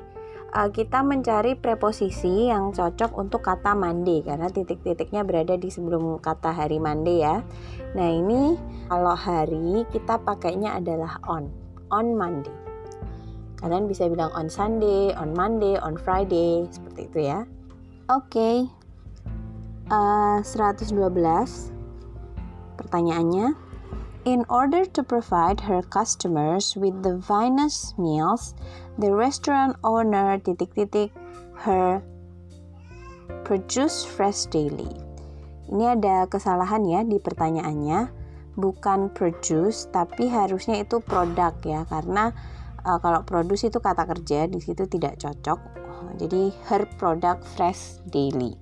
uh, 0.53 0.69
kita 0.71 1.01
mencari 1.01 1.57
preposisi 1.57 2.53
yang 2.53 2.71
cocok 2.71 3.17
untuk 3.17 3.41
kata 3.43 3.73
Monday 3.73 4.21
karena 4.23 4.53
titik-titiknya 4.53 5.25
berada 5.25 5.57
di 5.57 5.73
sebelum 5.73 6.21
kata 6.21 6.53
hari 6.53 6.77
Monday 6.79 7.25
ya. 7.25 7.41
Nah, 7.97 8.09
ini 8.13 8.57
kalau 8.87 9.17
hari 9.17 9.89
kita 9.91 10.21
pakainya 10.21 10.77
adalah 10.77 11.19
on, 11.27 11.49
on 11.89 12.15
Monday. 12.15 12.53
Kalian 13.63 13.87
bisa 13.87 14.11
bilang 14.11 14.31
on 14.35 14.51
Sunday, 14.51 15.15
on 15.15 15.33
Monday, 15.33 15.79
on 15.79 15.95
Friday, 15.95 16.67
seperti 16.69 17.07
itu 17.09 17.19
ya. 17.31 17.47
Oke. 18.11 18.29
Okay. 18.29 18.57
Uh, 19.93 20.41
112 20.41 20.95
pertanyaannya 22.81 23.53
In 24.23 24.47
order 24.47 24.87
to 24.95 25.03
provide 25.03 25.59
her 25.67 25.83
customers 25.83 26.79
with 26.79 27.03
the 27.03 27.19
finest 27.27 27.99
meals, 27.99 28.55
the 28.95 29.11
restaurant 29.11 29.75
owner 29.83 30.39
titik-titik 30.39 31.11
her 31.67 31.99
produce 33.43 34.07
fresh 34.07 34.47
daily. 34.47 34.95
Ini 35.67 35.99
ada 35.99 36.31
kesalahan 36.31 36.87
ya 36.87 37.03
di 37.03 37.19
pertanyaannya, 37.19 38.15
bukan 38.55 39.11
produce 39.11 39.91
tapi 39.91 40.31
harusnya 40.31 40.87
itu 40.87 41.03
produk 41.03 41.59
ya 41.67 41.83
karena 41.91 42.31
uh, 42.87 43.03
kalau 43.03 43.27
produce 43.27 43.67
itu 43.67 43.83
kata 43.83 44.07
kerja 44.07 44.47
di 44.47 44.63
situ 44.63 44.87
tidak 44.87 45.19
cocok. 45.19 45.59
Jadi 46.23 46.55
her 46.71 46.87
product 46.95 47.43
fresh 47.59 47.99
daily. 48.07 48.55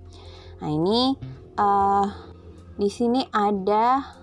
Nah 0.65 0.73
ini 0.73 1.21
uh, 1.61 2.09
di 2.81 2.89
sini 2.89 3.29
ada 3.29 4.20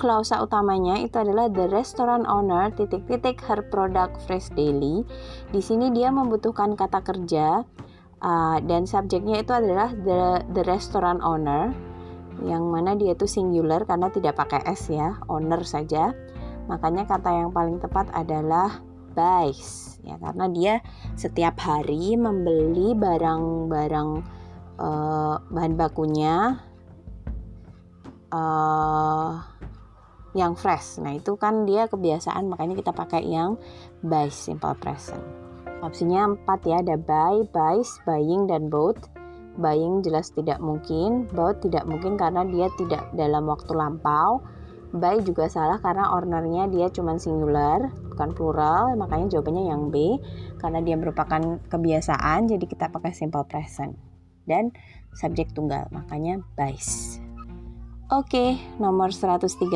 klausa 0.00 0.40
utamanya 0.40 0.96
itu 0.96 1.20
adalah 1.20 1.52
the 1.52 1.68
restaurant 1.68 2.24
owner 2.24 2.72
titik-titik 2.72 3.44
her 3.44 3.60
product 3.68 4.16
fresh 4.24 4.48
daily. 4.56 5.04
Di 5.52 5.60
sini 5.60 5.92
dia 5.92 6.08
membutuhkan 6.08 6.72
kata 6.72 7.04
kerja 7.04 7.60
uh, 8.24 8.56
dan 8.64 8.88
subjeknya 8.88 9.44
itu 9.44 9.52
adalah 9.52 9.92
the 9.92 10.40
the 10.56 10.64
restaurant 10.64 11.20
owner 11.20 11.76
yang 12.40 12.72
mana 12.72 12.96
dia 12.96 13.12
itu 13.12 13.28
singular 13.28 13.84
karena 13.84 14.08
tidak 14.08 14.40
pakai 14.40 14.64
s 14.72 14.88
ya, 14.88 15.20
owner 15.28 15.60
saja. 15.68 16.16
Makanya 16.72 17.04
kata 17.04 17.28
yang 17.36 17.52
paling 17.52 17.76
tepat 17.84 18.08
adalah 18.16 18.80
buys 19.12 19.98
ya 20.06 20.16
karena 20.22 20.46
dia 20.48 20.74
setiap 21.18 21.58
hari 21.60 22.14
membeli 22.14 22.94
barang-barang 22.94 24.10
uh, 24.78 25.36
bahan 25.50 25.74
bakunya 25.74 26.62
uh, 28.30 29.49
yang 30.34 30.54
fresh. 30.54 31.02
Nah, 31.02 31.18
itu 31.18 31.34
kan 31.34 31.66
dia 31.66 31.90
kebiasaan 31.90 32.46
makanya 32.46 32.78
kita 32.78 32.92
pakai 32.94 33.26
yang 33.26 33.58
by 34.04 34.30
simple 34.30 34.74
present. 34.78 35.22
Opsinya 35.80 36.28
4 36.44 36.68
ya, 36.68 36.76
ada 36.84 36.96
buy, 37.00 37.48
buys, 37.50 37.88
buying 38.04 38.44
dan 38.46 38.68
bought. 38.68 39.00
Buying 39.60 40.04
jelas 40.06 40.30
tidak 40.30 40.62
mungkin, 40.62 41.26
bought 41.32 41.64
tidak 41.64 41.84
mungkin 41.88 42.14
karena 42.14 42.46
dia 42.46 42.68
tidak 42.76 43.08
dalam 43.16 43.48
waktu 43.48 43.72
lampau. 43.74 44.44
Buy 44.90 45.22
juga 45.22 45.46
salah 45.46 45.78
karena 45.78 46.10
ownernya 46.10 46.66
dia 46.66 46.90
cuma 46.90 47.14
singular, 47.16 47.94
bukan 48.10 48.34
plural, 48.34 48.98
makanya 48.98 49.38
jawabannya 49.38 49.64
yang 49.70 49.82
B 49.88 50.18
karena 50.58 50.82
dia 50.82 50.98
merupakan 50.98 51.62
kebiasaan 51.70 52.50
jadi 52.50 52.64
kita 52.66 52.90
pakai 52.90 53.14
simple 53.14 53.46
present. 53.46 53.94
Dan 54.44 54.74
subjek 55.14 55.54
tunggal, 55.54 55.86
makanya 55.94 56.42
buys. 56.58 57.22
Oke, 58.10 58.58
nomor 58.82 59.14
113. 59.14 59.70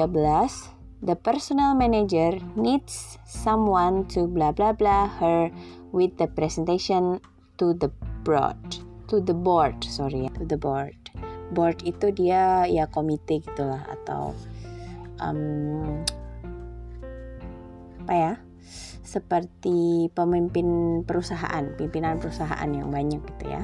The 1.07 1.15
personal 1.15 1.79
manager 1.79 2.43
needs 2.59 3.15
someone 3.23 4.11
to 4.11 4.27
bla 4.27 4.51
bla 4.51 4.75
bla 4.75 5.07
her 5.23 5.55
with 5.95 6.19
the 6.19 6.27
presentation 6.27 7.23
to 7.63 7.79
the 7.79 7.95
board. 8.27 8.59
To 9.15 9.23
the 9.23 9.39
board, 9.39 9.87
sorry, 9.87 10.27
to 10.35 10.43
the 10.43 10.59
board. 10.59 10.99
Board 11.55 11.87
itu 11.87 12.11
dia 12.11 12.67
ya 12.67 12.91
komite 12.91 13.39
gitulah 13.39 13.87
atau 13.87 14.35
um, 15.23 16.03
apa 18.03 18.15
ya? 18.19 18.33
Seperti 19.07 20.11
pemimpin 20.11 21.07
perusahaan, 21.07 21.71
pimpinan 21.79 22.19
perusahaan 22.19 22.67
yang 22.67 22.91
banyak 22.91 23.23
gitu 23.23 23.47
ya 23.47 23.63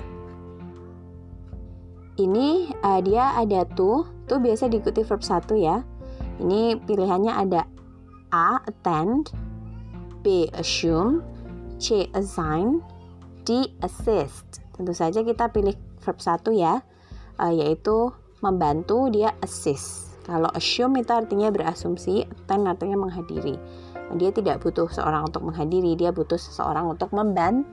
ini 2.20 2.68
uh, 2.84 3.00
dia 3.00 3.32
ada 3.36 3.64
tuh, 3.64 4.04
tuh 4.28 4.36
biasa 4.36 4.68
diikuti 4.68 5.00
verb 5.00 5.24
satu 5.24 5.56
ya. 5.56 5.80
Ini 6.40 6.80
pilihannya 6.84 7.32
ada 7.32 7.64
A. 8.32 8.60
Attend 8.64 9.32
B. 10.20 10.48
Assume 10.52 11.24
C. 11.80 12.08
Assign 12.12 12.84
D. 13.48 13.72
Assist 13.80 14.60
Tentu 14.80 14.96
saja 14.96 15.20
kita 15.20 15.52
pilih 15.52 15.76
verb 16.00 16.16
satu 16.24 16.56
ya, 16.56 16.80
uh, 17.36 17.52
yaitu 17.52 18.08
membantu 18.40 19.12
dia 19.12 19.36
assist. 19.44 20.16
Kalau 20.24 20.48
assume 20.56 21.04
itu 21.04 21.12
artinya 21.12 21.52
berasumsi, 21.52 22.24
attend 22.24 22.64
artinya 22.64 22.96
menghadiri. 22.96 23.60
Dia 24.16 24.32
tidak 24.32 24.64
butuh 24.64 24.88
seorang 24.88 25.28
untuk 25.28 25.44
menghadiri, 25.44 26.00
dia 26.00 26.16
butuh 26.16 26.40
seseorang 26.40 26.88
untuk 26.96 27.12
membantu. 27.12 27.68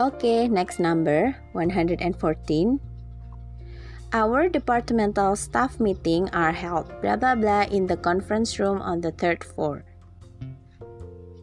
Okay, 0.00 0.48
next 0.48 0.80
number 0.80 1.36
114. 1.52 2.00
Our 4.16 4.48
departmental 4.48 5.36
staff 5.36 5.76
meeting 5.76 6.24
are 6.32 6.56
held 6.56 6.88
blah 7.04 7.20
blah 7.20 7.36
blah 7.36 7.68
in 7.68 7.84
the 7.84 8.00
conference 8.00 8.56
room 8.56 8.80
on 8.80 9.04
the 9.04 9.12
third 9.12 9.44
floor. 9.44 9.84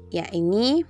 Ya, 0.09 0.25
ini 0.33 0.81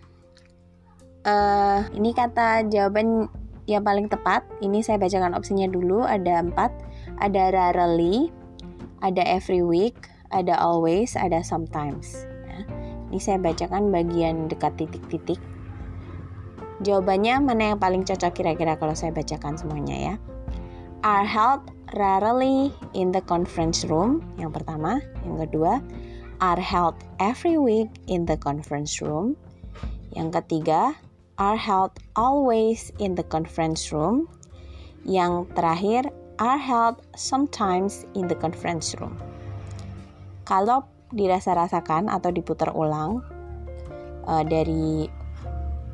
uh, 1.27 1.83
ini 1.91 2.15
kata 2.15 2.71
jawaban 2.71 3.27
yang 3.67 3.83
paling 3.83 4.07
tepat. 4.07 4.47
Ini 4.63 4.79
saya 4.79 4.95
bacakan 4.95 5.35
opsinya 5.35 5.67
dulu. 5.67 6.07
Ada 6.07 6.47
empat. 6.47 6.71
Ada 7.19 7.51
rarely, 7.51 8.31
ada 9.03 9.27
every 9.27 9.59
week, 9.59 10.07
ada 10.31 10.55
always, 10.55 11.19
ada 11.19 11.43
sometimes. 11.43 12.23
Ya. 12.47 12.63
Ini 13.11 13.19
saya 13.19 13.43
bacakan 13.43 13.91
bagian 13.91 14.47
dekat 14.47 14.79
titik-titik. 14.79 15.43
Jawabannya 16.85 17.41
mana 17.41 17.63
yang 17.73 17.79
paling 17.81 18.05
cocok 18.05 18.37
kira-kira 18.37 18.77
kalau 18.77 18.93
saya 18.93 19.09
bacakan 19.09 19.57
semuanya 19.57 19.97
ya. 19.97 20.15
Are 21.01 21.25
held 21.25 21.65
rarely 21.97 22.69
in 22.93 23.09
the 23.09 23.21
conference 23.25 23.81
room. 23.85 24.21
Yang 24.37 24.61
pertama, 24.61 25.01
yang 25.25 25.37
kedua, 25.41 25.81
are 26.37 26.61
held 26.61 26.93
every 27.17 27.57
week 27.57 27.89
in 28.05 28.29
the 28.29 28.37
conference 28.37 29.01
room. 29.01 29.33
Yang 30.13 30.41
ketiga, 30.41 30.93
are 31.41 31.57
held 31.57 31.97
always 32.13 32.93
in 33.01 33.17
the 33.17 33.25
conference 33.25 33.89
room. 33.89 34.29
Yang 35.05 35.49
terakhir, 35.57 36.09
are 36.37 36.61
held 36.61 37.01
sometimes 37.17 38.05
in 38.13 38.29
the 38.29 38.37
conference 38.37 38.93
room. 39.01 39.17
Kalau 40.45 40.85
dirasa-rasakan 41.09 42.11
atau 42.11 42.29
diputar 42.29 42.69
ulang 42.75 43.23
uh, 44.27 44.43
dari 44.45 45.07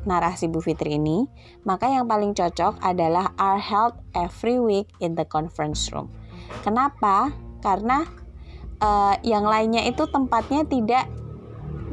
narasi 0.04 0.48
Bu 0.48 0.60
Fitri 0.60 0.96
ini, 0.96 1.24
maka 1.64 1.88
yang 1.88 2.08
paling 2.08 2.32
cocok 2.36 2.80
adalah 2.80 3.32
are 3.40 3.60
held 3.60 3.96
every 4.16 4.60
week 4.60 4.88
in 5.00 5.16
the 5.16 5.26
conference 5.26 5.88
room. 5.92 6.12
Kenapa? 6.62 7.32
Karena 7.64 8.04
uh, 8.80 9.16
yang 9.24 9.44
lainnya 9.44 9.84
itu 9.88 10.04
tempatnya 10.08 10.64
tidak 10.68 11.08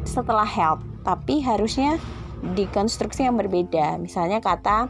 setelah 0.03 0.47
held, 0.47 0.83
tapi 1.07 1.39
harusnya 1.39 1.97
di 2.55 2.65
konstruksi 2.69 3.25
yang 3.25 3.37
berbeda. 3.37 4.01
Misalnya 4.01 4.41
kata 4.41 4.89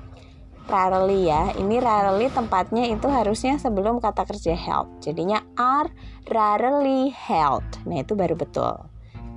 rarely 0.72 1.28
ya, 1.28 1.52
ini 1.60 1.78
rarely 1.84 2.32
tempatnya 2.32 2.88
itu 2.88 3.08
harusnya 3.12 3.60
sebelum 3.60 4.00
kata 4.00 4.24
kerja 4.24 4.56
held. 4.56 4.88
Jadinya 5.04 5.44
are 5.60 5.92
rarely 6.32 7.12
held. 7.12 7.66
Nah 7.84 8.02
itu 8.02 8.16
baru 8.16 8.40
betul. 8.40 8.72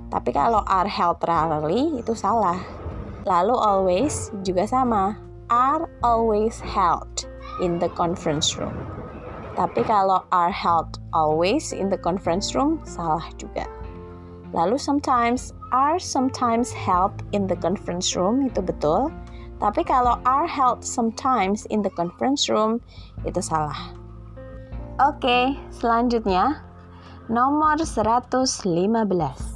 Tapi 0.09 0.31
kalau 0.31 0.63
are 0.63 0.87
held 0.87 1.19
rarely 1.25 1.99
itu 1.99 2.15
salah 2.15 2.84
Lalu 3.25 3.57
always 3.57 4.29
juga 4.45 4.69
sama, 4.69 5.17
are 5.49 5.89
always 6.05 6.61
held 6.61 7.25
in 7.57 7.81
the 7.81 7.89
conference 7.97 8.53
room. 8.53 8.73
Tapi 9.57 9.81
kalau 9.81 10.21
are 10.29 10.53
held 10.53 11.01
always 11.09 11.73
in 11.73 11.89
the 11.89 11.97
conference 11.97 12.53
room 12.53 12.77
salah 12.85 13.25
juga. 13.41 13.65
Lalu 14.53 14.77
sometimes 14.77 15.57
are 15.73 15.97
sometimes 15.97 16.69
held 16.69 17.11
in 17.33 17.49
the 17.49 17.57
conference 17.57 18.13
room 18.13 18.45
itu 18.45 18.61
betul. 18.61 19.09
Tapi 19.57 19.87
kalau 19.87 20.19
are 20.27 20.45
held 20.45 20.83
sometimes 20.83 21.63
in 21.71 21.79
the 21.79 21.91
conference 21.95 22.51
room 22.51 22.83
itu 23.23 23.39
salah. 23.39 23.95
Oke, 24.99 25.55
selanjutnya 25.71 26.61
nomor 27.31 27.79
115. 27.79 29.54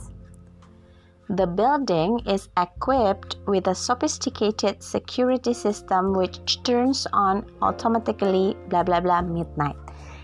The 1.30 1.46
building 1.46 2.26
is 2.26 2.50
equipped 2.58 3.38
with 3.46 3.70
a 3.70 3.78
sophisticated 3.78 4.82
security 4.82 5.54
system 5.54 6.18
which 6.18 6.42
turns 6.66 7.06
on 7.14 7.46
automatically 7.62 8.58
bla 8.66 8.82
bla 8.82 8.98
bla 8.98 9.22
midnight. 9.22 9.78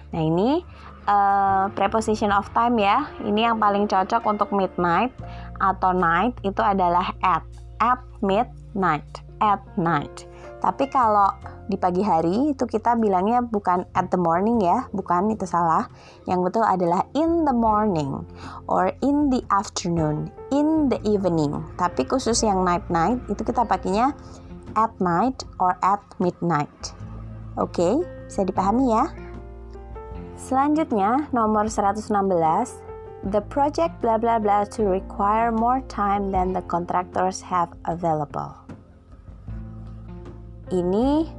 Nah, 0.10 0.24
ini 0.26 0.66
uh, 1.06 1.70
preposition 1.78 2.34
of 2.34 2.50
time 2.58 2.82
ya. 2.82 3.06
Ini 3.22 3.54
yang 3.54 3.62
paling 3.62 3.86
cocok 3.86 4.26
untuk 4.26 4.50
midnight 4.50 5.14
atau 5.62 5.94
night 5.94 6.34
itu 6.42 6.62
adalah 6.66 7.14
at. 7.22 7.46
At 7.76 8.00
night, 8.24 9.25
at 9.42 9.62
night. 9.76 10.28
Tapi 10.64 10.90
kalau 10.90 11.30
di 11.66 11.78
pagi 11.78 12.02
hari 12.02 12.54
itu 12.54 12.66
kita 12.66 12.98
bilangnya 12.98 13.42
bukan 13.42 13.86
at 13.94 14.10
the 14.10 14.18
morning 14.18 14.62
ya, 14.62 14.90
bukan 14.94 15.34
itu 15.34 15.46
salah. 15.46 15.90
Yang 16.26 16.50
betul 16.50 16.66
adalah 16.66 17.06
in 17.14 17.46
the 17.46 17.54
morning 17.54 18.26
or 18.66 18.90
in 19.06 19.30
the 19.30 19.46
afternoon, 19.54 20.30
in 20.50 20.90
the 20.90 20.98
evening. 21.06 21.54
Tapi 21.78 22.06
khusus 22.06 22.42
yang 22.42 22.66
night 22.66 22.86
night 22.90 23.22
itu 23.30 23.42
kita 23.46 23.66
pakainya 23.66 24.14
at 24.74 24.94
night 24.98 25.46
or 25.62 25.78
at 25.86 26.02
midnight. 26.18 26.74
Oke, 27.56 27.78
okay, 27.78 27.94
bisa 28.28 28.42
dipahami 28.44 28.92
ya? 28.92 29.06
Selanjutnya, 30.36 31.32
nomor 31.32 31.72
116. 31.72 32.12
The 33.26 33.42
project 33.50 33.98
bla 34.06 34.22
bla 34.22 34.38
bla 34.38 34.70
to 34.78 34.86
require 34.86 35.50
more 35.50 35.82
time 35.90 36.30
than 36.30 36.54
the 36.54 36.62
contractors 36.70 37.42
have 37.42 37.74
available. 37.90 38.65
Ini 40.74 41.30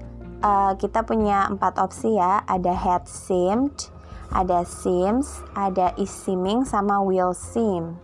uh, 0.43 0.73
kita 0.79 1.03
punya 1.03 1.51
empat 1.51 1.83
opsi 1.83 2.15
ya. 2.15 2.47
Ada 2.47 2.75
had 2.75 3.05
seemed, 3.11 3.91
ada 4.31 4.63
seems, 4.63 5.43
ada 5.59 5.91
is 5.99 6.11
seeming, 6.11 6.63
sama 6.63 7.03
will 7.03 7.35
seem. 7.35 7.99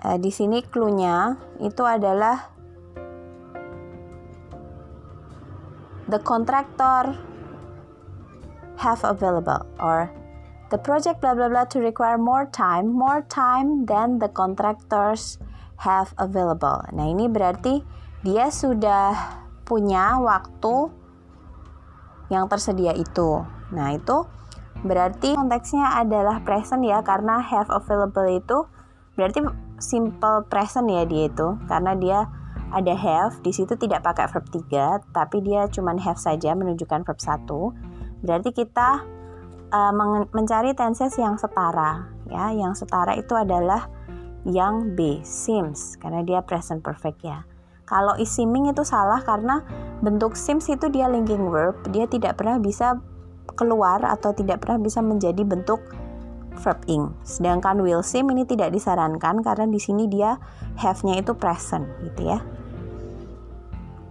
Uh, 0.00 0.16
di 0.16 0.32
sini 0.32 0.64
clue-nya 0.64 1.36
itu 1.60 1.84
adalah 1.84 2.48
the 6.08 6.18
contractor 6.24 7.14
have 8.80 9.04
available 9.04 9.62
or 9.76 10.08
the 10.72 10.80
project 10.80 11.20
blah 11.20 11.36
blah 11.36 11.52
blah 11.52 11.68
to 11.68 11.78
require 11.78 12.16
more 12.16 12.48
time, 12.48 12.88
more 12.88 13.20
time 13.28 13.84
than 13.84 14.18
the 14.18 14.30
contractors 14.32 15.36
have 15.76 16.16
available. 16.16 16.80
Nah, 16.96 17.06
ini 17.06 17.28
berarti 17.28 17.84
dia 18.24 18.48
sudah 18.48 19.12
punya 19.70 20.18
waktu 20.18 20.90
yang 22.34 22.50
tersedia 22.50 22.90
itu. 22.98 23.46
Nah, 23.70 23.94
itu 23.94 24.26
berarti 24.82 25.38
konteksnya 25.38 26.02
adalah 26.02 26.42
present 26.42 26.82
ya 26.82 26.98
karena 27.06 27.38
have 27.38 27.70
available 27.70 28.26
itu 28.26 28.66
berarti 29.14 29.44
simple 29.78 30.42
present 30.50 30.88
ya 30.88 31.04
dia 31.04 31.28
itu 31.28 31.48
karena 31.68 31.92
dia 31.94 32.18
ada 32.72 32.94
have 32.96 33.36
di 33.44 33.52
situ 33.52 33.76
tidak 33.76 34.00
pakai 34.00 34.30
verb 34.32 34.46
3 34.48 35.12
tapi 35.12 35.44
dia 35.44 35.68
cuman 35.68 36.00
have 36.00 36.16
saja 36.16 36.56
menunjukkan 36.56 37.04
verb 37.04 37.20
1 37.20 37.90
Berarti 38.20 38.52
kita 38.52 39.00
uh, 39.72 39.92
mencari 40.32 40.76
tenses 40.76 41.16
yang 41.16 41.40
setara 41.40 42.08
ya. 42.28 42.52
Yang 42.52 42.84
setara 42.84 43.16
itu 43.16 43.32
adalah 43.32 43.88
yang 44.48 44.96
B, 44.96 45.20
seems 45.20 46.00
karena 46.00 46.24
dia 46.24 46.40
present 46.44 46.80
perfect 46.80 47.20
ya. 47.24 47.44
Kalau 47.90 48.14
is 48.22 48.30
seeming 48.30 48.70
itu 48.70 48.86
salah 48.86 49.18
karena 49.26 49.66
bentuk 49.98 50.38
seems 50.38 50.70
itu 50.70 50.86
dia 50.94 51.10
linking 51.10 51.50
verb, 51.50 51.74
dia 51.90 52.06
tidak 52.06 52.38
pernah 52.38 52.62
bisa 52.62 53.02
keluar 53.58 54.06
atau 54.06 54.30
tidak 54.30 54.62
pernah 54.62 54.78
bisa 54.78 55.02
menjadi 55.02 55.42
bentuk 55.42 55.82
verb 56.62 56.78
ing. 56.86 57.10
Sedangkan 57.26 57.82
will 57.82 58.06
seem 58.06 58.30
ini 58.30 58.46
tidak 58.46 58.70
disarankan 58.70 59.42
karena 59.42 59.66
di 59.66 59.82
sini 59.82 60.06
dia 60.06 60.38
have-nya 60.78 61.18
itu 61.18 61.34
present 61.34 61.90
gitu 62.06 62.30
ya. 62.30 62.38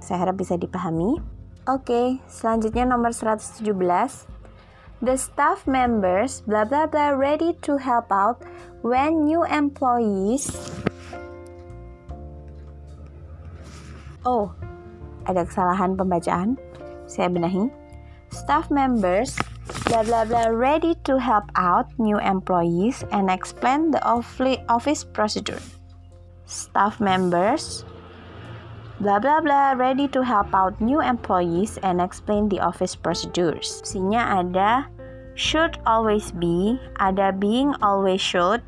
Saya 0.04 0.28
harap 0.28 0.36
bisa 0.36 0.60
dipahami. 0.60 1.16
Oke, 1.64 2.20
selanjutnya 2.28 2.84
nomor 2.84 3.16
117. 3.16 3.64
The 5.00 5.16
staff 5.16 5.64
members 5.64 6.44
bla 6.44 6.68
bla 6.68 6.84
bla 6.84 7.16
ready 7.16 7.56
to 7.64 7.80
help 7.80 8.12
out 8.12 8.44
when 8.84 9.24
new 9.24 9.48
employees 9.48 10.52
Oh, 14.30 14.54
ada 15.26 15.42
kesalahan 15.42 15.98
pembacaan. 15.98 16.54
Saya 17.10 17.34
benahi. 17.34 17.66
Staff 18.30 18.70
members 18.70 19.34
bla 19.90 20.06
bla 20.06 20.22
bla 20.22 20.54
ready 20.54 20.94
to 21.02 21.18
help 21.18 21.50
out 21.58 21.90
new 21.98 22.22
employees 22.22 23.02
and 23.10 23.26
explain 23.34 23.90
the 23.90 23.98
office 24.70 25.02
procedure. 25.02 25.58
Staff 26.46 27.02
members 27.02 27.82
blah 29.02 29.18
blah 29.18 29.42
blah 29.42 29.74
ready 29.74 30.06
to 30.06 30.22
help 30.22 30.54
out 30.54 30.78
new 30.78 31.02
employees 31.02 31.82
and 31.82 31.98
explain 31.98 32.46
the 32.54 32.62
office 32.62 32.94
procedures. 32.94 33.82
Sinya 33.82 34.46
ada 34.46 34.86
should 35.34 35.82
always 35.90 36.30
be, 36.30 36.78
ada 37.02 37.34
being 37.34 37.74
always 37.82 38.22
should, 38.22 38.62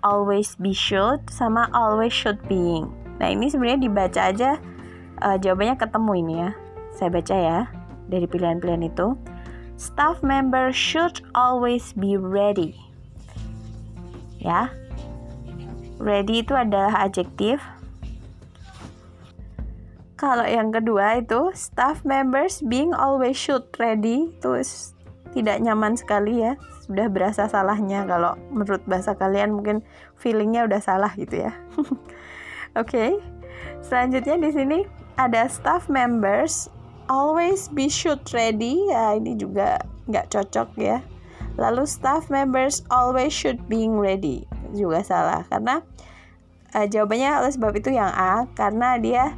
always 0.00 0.56
be 0.56 0.72
should, 0.72 1.20
sama 1.28 1.68
always 1.76 2.16
should 2.16 2.40
being. 2.48 2.88
Nah 3.20 3.36
ini 3.36 3.52
sebenarnya 3.52 3.84
dibaca 3.84 4.20
aja 4.32 4.56
uh, 5.20 5.36
jawabannya 5.38 5.76
ketemu 5.78 6.12
ini 6.24 6.34
ya. 6.40 6.50
Saya 6.94 7.08
baca 7.10 7.36
ya 7.36 7.58
dari 8.08 8.26
pilihan-pilihan 8.26 8.88
itu. 8.88 9.18
Staff 9.74 10.22
member 10.22 10.70
should 10.70 11.22
always 11.34 11.94
be 11.94 12.14
ready. 12.14 12.78
Ya. 14.38 14.70
Ready 15.98 16.42
itu 16.42 16.54
adalah 16.54 17.06
adjektif 17.06 17.62
kalau 20.14 20.48
yang 20.48 20.72
kedua 20.72 21.20
itu 21.20 21.52
staff 21.52 22.00
members 22.06 22.64
being 22.64 22.96
always 22.96 23.36
should 23.36 23.66
ready 23.76 24.32
itu 24.32 24.56
tidak 25.36 25.60
nyaman 25.60 25.98
sekali 25.98 26.40
ya. 26.40 26.56
Sudah 26.86 27.12
berasa 27.12 27.44
salahnya 27.44 28.08
kalau 28.08 28.32
menurut 28.48 28.80
bahasa 28.88 29.12
kalian 29.18 29.52
mungkin 29.52 29.84
feelingnya 30.16 30.64
udah 30.64 30.80
salah 30.80 31.12
gitu 31.18 31.44
ya. 31.44 31.52
Oke. 31.76 31.92
okay. 32.78 33.10
Selanjutnya 33.84 34.40
di 34.40 34.48
sini 34.48 34.78
ada 35.16 35.46
staff 35.46 35.86
members 35.86 36.66
always 37.06 37.70
be 37.70 37.86
should 37.86 38.22
ready. 38.34 38.88
Ya 38.90 39.18
ini 39.18 39.38
juga 39.38 39.82
nggak 40.10 40.34
cocok 40.34 40.68
ya. 40.78 40.98
Lalu 41.54 41.86
staff 41.86 42.26
members 42.32 42.82
always 42.90 43.30
should 43.30 43.62
being 43.70 43.94
ready 43.94 44.42
juga 44.74 45.06
salah 45.06 45.46
karena 45.46 45.86
uh, 46.74 46.86
jawabannya 46.90 47.30
oleh 47.46 47.52
sebab 47.54 47.72
itu 47.78 47.94
yang 47.94 48.10
A 48.10 48.50
karena 48.58 48.98
dia 48.98 49.30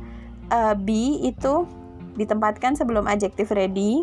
uh, 0.48 0.72
be 0.72 1.20
itu 1.28 1.68
ditempatkan 2.16 2.72
sebelum 2.72 3.04
adjektif 3.04 3.52
ready, 3.52 4.00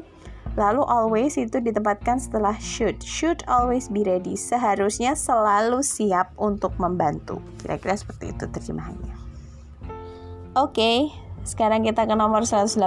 lalu 0.54 0.86
always 0.86 1.34
itu 1.34 1.58
ditempatkan 1.58 2.22
setelah 2.22 2.54
should. 2.62 3.02
Should 3.02 3.42
always 3.50 3.90
be 3.90 4.06
ready. 4.06 4.38
Seharusnya 4.38 5.18
selalu 5.18 5.82
siap 5.82 6.30
untuk 6.38 6.78
membantu. 6.78 7.42
Kira-kira 7.58 7.98
seperti 7.98 8.30
itu 8.30 8.46
terjemahannya. 8.46 9.18
Oke, 10.54 10.78
okay, 10.78 10.98
sekarang 11.44 11.88
kita 11.88 12.08
ke 12.08 12.16
nomor 12.16 12.44
118. 12.48 12.80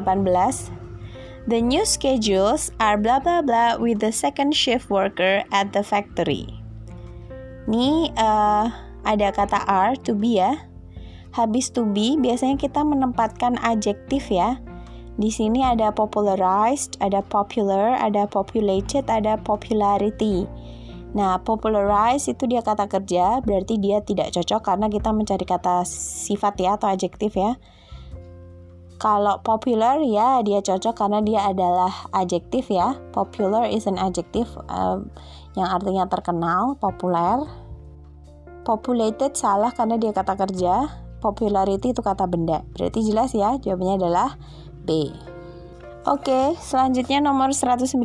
The 1.47 1.62
new 1.62 1.87
schedules 1.87 2.75
are 2.83 2.99
blah 2.99 3.23
blah 3.23 3.40
blah 3.40 3.79
with 3.79 4.03
the 4.03 4.11
second 4.11 4.53
shift 4.57 4.90
worker 4.90 5.47
at 5.55 5.71
the 5.71 5.87
factory. 5.87 6.51
Ini 7.71 8.11
uh, 8.19 8.66
ada 9.07 9.29
kata 9.31 9.62
are 9.71 9.95
to 10.03 10.16
be 10.16 10.42
ya 10.42 10.66
habis 11.37 11.69
to 11.69 11.85
be 11.85 12.16
biasanya 12.16 12.57
kita 12.57 12.81
menempatkan 12.81 13.61
adjektif 13.61 14.33
ya. 14.33 14.57
Di 15.16 15.33
sini 15.33 15.64
ada 15.64 15.92
popularized, 15.92 16.97
ada 17.01 17.21
popular, 17.25 17.97
ada 17.97 18.29
populated, 18.29 19.05
ada 19.09 19.37
popularity. 19.40 20.45
Nah, 21.16 21.40
popularized 21.40 22.29
itu 22.29 22.45
dia 22.45 22.61
kata 22.61 22.85
kerja, 22.85 23.40
berarti 23.40 23.81
dia 23.81 24.05
tidak 24.05 24.37
cocok 24.37 24.61
karena 24.61 24.92
kita 24.92 25.16
mencari 25.16 25.45
kata 25.49 25.88
sifat 25.88 26.61
ya 26.61 26.77
atau 26.77 26.92
adjektif 26.92 27.33
ya. 27.33 27.57
Kalau 28.97 29.45
popular 29.45 30.01
ya 30.01 30.41
dia 30.41 30.65
cocok 30.65 30.97
karena 30.97 31.21
dia 31.21 31.41
adalah 31.45 32.09
adjektif 32.17 32.73
ya. 32.73 32.97
Popular 33.13 33.69
is 33.69 33.85
an 33.85 34.01
adjective 34.01 34.49
um, 34.73 35.13
yang 35.53 35.69
artinya 35.69 36.09
terkenal, 36.09 36.81
populer. 36.81 37.45
Populated 38.65 39.37
salah 39.37 39.71
karena 39.71 40.01
dia 40.01 40.11
kata 40.11 40.35
kerja 40.35 41.07
popularity 41.21 41.91
itu 41.91 42.03
kata 42.05 42.29
benda. 42.29 42.63
Berarti 42.77 43.03
jelas 43.03 43.35
ya, 43.35 43.59
jawabannya 43.59 43.97
adalah 43.99 44.39
B. 44.87 45.11
Oke, 46.07 46.55
selanjutnya 46.63 47.19
nomor 47.19 47.51
119. 47.51 47.99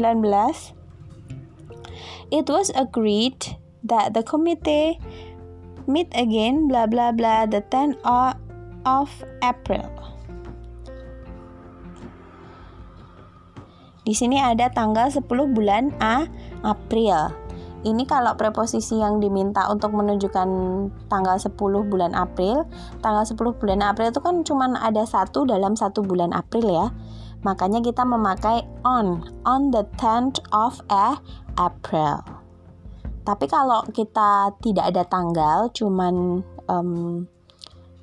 It 2.33 2.47
was 2.49 2.73
agreed 2.73 3.37
that 3.85 4.17
the 4.17 4.25
committee 4.25 4.97
meet 5.85 6.09
again 6.17 6.65
bla 6.65 6.89
bla 6.89 7.13
bla 7.13 7.45
the 7.45 7.61
10 7.69 8.01
of 8.87 9.09
April. 9.45 10.10
Di 14.01 14.17
sini 14.17 14.41
ada 14.41 14.65
tanggal 14.73 15.13
10 15.13 15.29
bulan 15.29 15.93
A 16.01 16.25
April. 16.65 17.29
Ini 17.81 18.05
kalau 18.05 18.37
preposisi 18.37 19.01
yang 19.01 19.17
diminta 19.17 19.65
untuk 19.69 19.93
menunjukkan 19.93 20.49
tanggal 21.09 21.37
10 21.37 21.57
bulan 21.89 22.13
April, 22.13 22.65
tanggal 23.01 23.25
10 23.25 23.37
bulan 23.57 23.81
April 23.81 24.13
itu 24.13 24.21
kan 24.21 24.45
cuma 24.45 24.69
ada 24.77 25.01
satu 25.05 25.49
dalam 25.49 25.73
satu 25.73 26.05
bulan 26.05 26.29
April 26.33 26.65
ya. 26.69 26.87
Makanya 27.41 27.81
kita 27.81 28.05
memakai 28.05 28.61
on, 28.85 29.25
on 29.49 29.73
the 29.73 29.81
10th 29.97 30.45
of 30.53 30.77
a 30.93 31.17
April. 31.57 32.21
Tapi 33.21 33.45
kalau 33.49 33.81
kita 33.89 34.53
tidak 34.61 34.93
ada 34.93 35.01
tanggal, 35.05 35.69
cuman 35.73 36.45
um, 36.69 37.25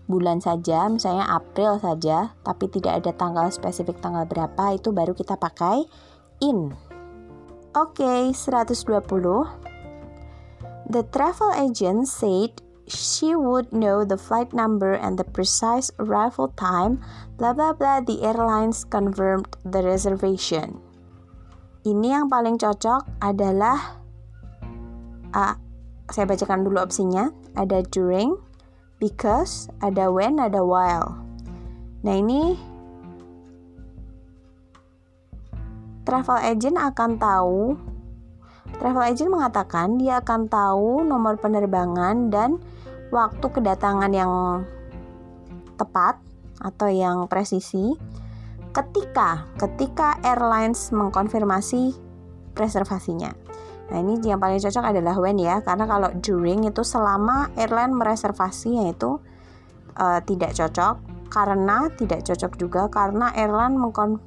bulan 0.08 0.40
saja, 0.40 0.88
misalnya 0.88 1.28
April 1.28 1.76
saja, 1.78 2.32
tapi 2.42 2.66
tidak 2.72 3.04
ada 3.04 3.12
tanggal 3.12 3.52
spesifik 3.52 4.00
tanggal 4.00 4.24
berapa, 4.24 4.74
itu 4.74 4.90
baru 4.90 5.12
kita 5.12 5.36
pakai 5.36 5.84
in. 6.40 6.72
Oke, 7.76 8.02
okay, 8.02 8.32
120. 8.32 8.72
The 10.88 11.04
travel 11.12 11.52
agent 11.52 12.08
said 12.08 12.64
she 12.88 13.36
would 13.36 13.68
know 13.68 14.08
the 14.08 14.16
flight 14.16 14.56
number 14.56 14.96
and 14.96 15.20
the 15.20 15.28
precise 15.28 15.92
arrival 16.00 16.48
time, 16.56 17.04
blah 17.36 17.52
blah 17.52 17.76
blah, 17.76 18.00
the 18.00 18.24
airlines 18.24 18.88
confirmed 18.88 19.52
the 19.68 19.84
reservation. 19.84 20.80
Ini 21.84 22.16
yang 22.16 22.26
paling 22.32 22.56
cocok 22.56 23.04
adalah 23.20 24.00
A. 25.36 25.60
Saya 26.08 26.24
bacakan 26.24 26.64
dulu 26.64 26.80
opsinya. 26.80 27.28
Ada 27.52 27.84
during, 27.92 28.32
because, 28.98 29.70
ada 29.82 30.11
when, 30.11 30.42
ada 30.42 30.62
while. 30.62 31.18
Nah, 32.02 32.14
ini 32.14 32.54
travel 36.06 36.38
agent 36.40 36.78
akan 36.78 37.20
tahu 37.20 37.76
travel 38.80 39.04
agent 39.04 39.28
mengatakan 39.28 40.00
dia 40.00 40.24
akan 40.24 40.48
tahu 40.48 41.04
nomor 41.04 41.37
penerbangan 41.37 42.32
dan 42.32 42.56
waktu 43.12 43.44
kedatangan 43.44 44.12
yang 44.12 44.32
tepat 45.76 46.16
atau 46.64 46.88
yang 46.88 47.28
presisi 47.28 47.92
ketika 48.72 49.44
ketika 49.61 50.16
airlines 50.24 50.88
mengkonfirmasi 50.92 51.92
reservasinya. 52.56 53.32
Nah, 53.88 54.05
ini 54.05 54.20
yang 54.20 54.37
paling 54.37 54.61
cocok 54.61 54.85
adalah 54.85 55.16
when 55.16 55.40
ya, 55.40 55.64
karena 55.64 55.88
kalau 55.88 56.12
during 56.20 56.68
itu 56.68 56.85
selama 56.85 57.48
airline 57.57 57.96
mereservasi 57.96 58.85
yaitu 58.85 59.16
uh, 59.96 60.20
tidak 60.29 60.53
cocok 60.53 61.01
karena 61.29 61.92
tidak 61.96 62.24
cocok 62.24 62.53
juga 62.57 62.83
karena 62.88 63.33
airline 63.37 63.77
mengkon 63.77 64.20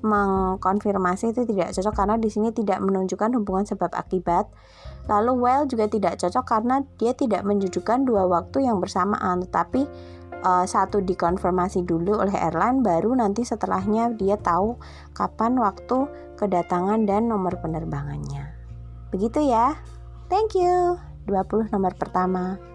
mengkonfirmasi 0.00 1.36
itu 1.36 1.44
tidak 1.44 1.76
cocok 1.76 1.92
karena 1.92 2.16
di 2.16 2.32
sini 2.32 2.48
tidak 2.56 2.80
menunjukkan 2.80 3.36
hubungan 3.36 3.68
sebab 3.68 3.92
akibat. 3.92 4.48
Lalu 5.12 5.32
well 5.36 5.62
juga 5.68 5.92
tidak 5.92 6.16
cocok 6.16 6.44
karena 6.48 6.80
dia 6.96 7.12
tidak 7.12 7.44
menunjukkan 7.44 8.08
dua 8.08 8.24
waktu 8.24 8.64
yang 8.64 8.80
bersamaan, 8.80 9.44
tetapi 9.44 9.84
uh, 10.40 10.64
satu 10.64 11.04
dikonfirmasi 11.04 11.84
dulu 11.84 12.16
oleh 12.16 12.32
airline 12.32 12.80
baru 12.80 13.12
nanti 13.12 13.44
setelahnya 13.44 14.16
dia 14.16 14.40
tahu 14.40 14.80
kapan 15.12 15.60
waktu 15.60 16.08
kedatangan 16.40 17.04
dan 17.04 17.28
nomor 17.28 17.60
penerbangannya. 17.60 18.49
Begitu 19.10 19.50
ya. 19.50 19.74
Thank 20.30 20.54
you. 20.54 20.98
20 21.26 21.70
nomor 21.74 21.94
pertama. 21.98 22.69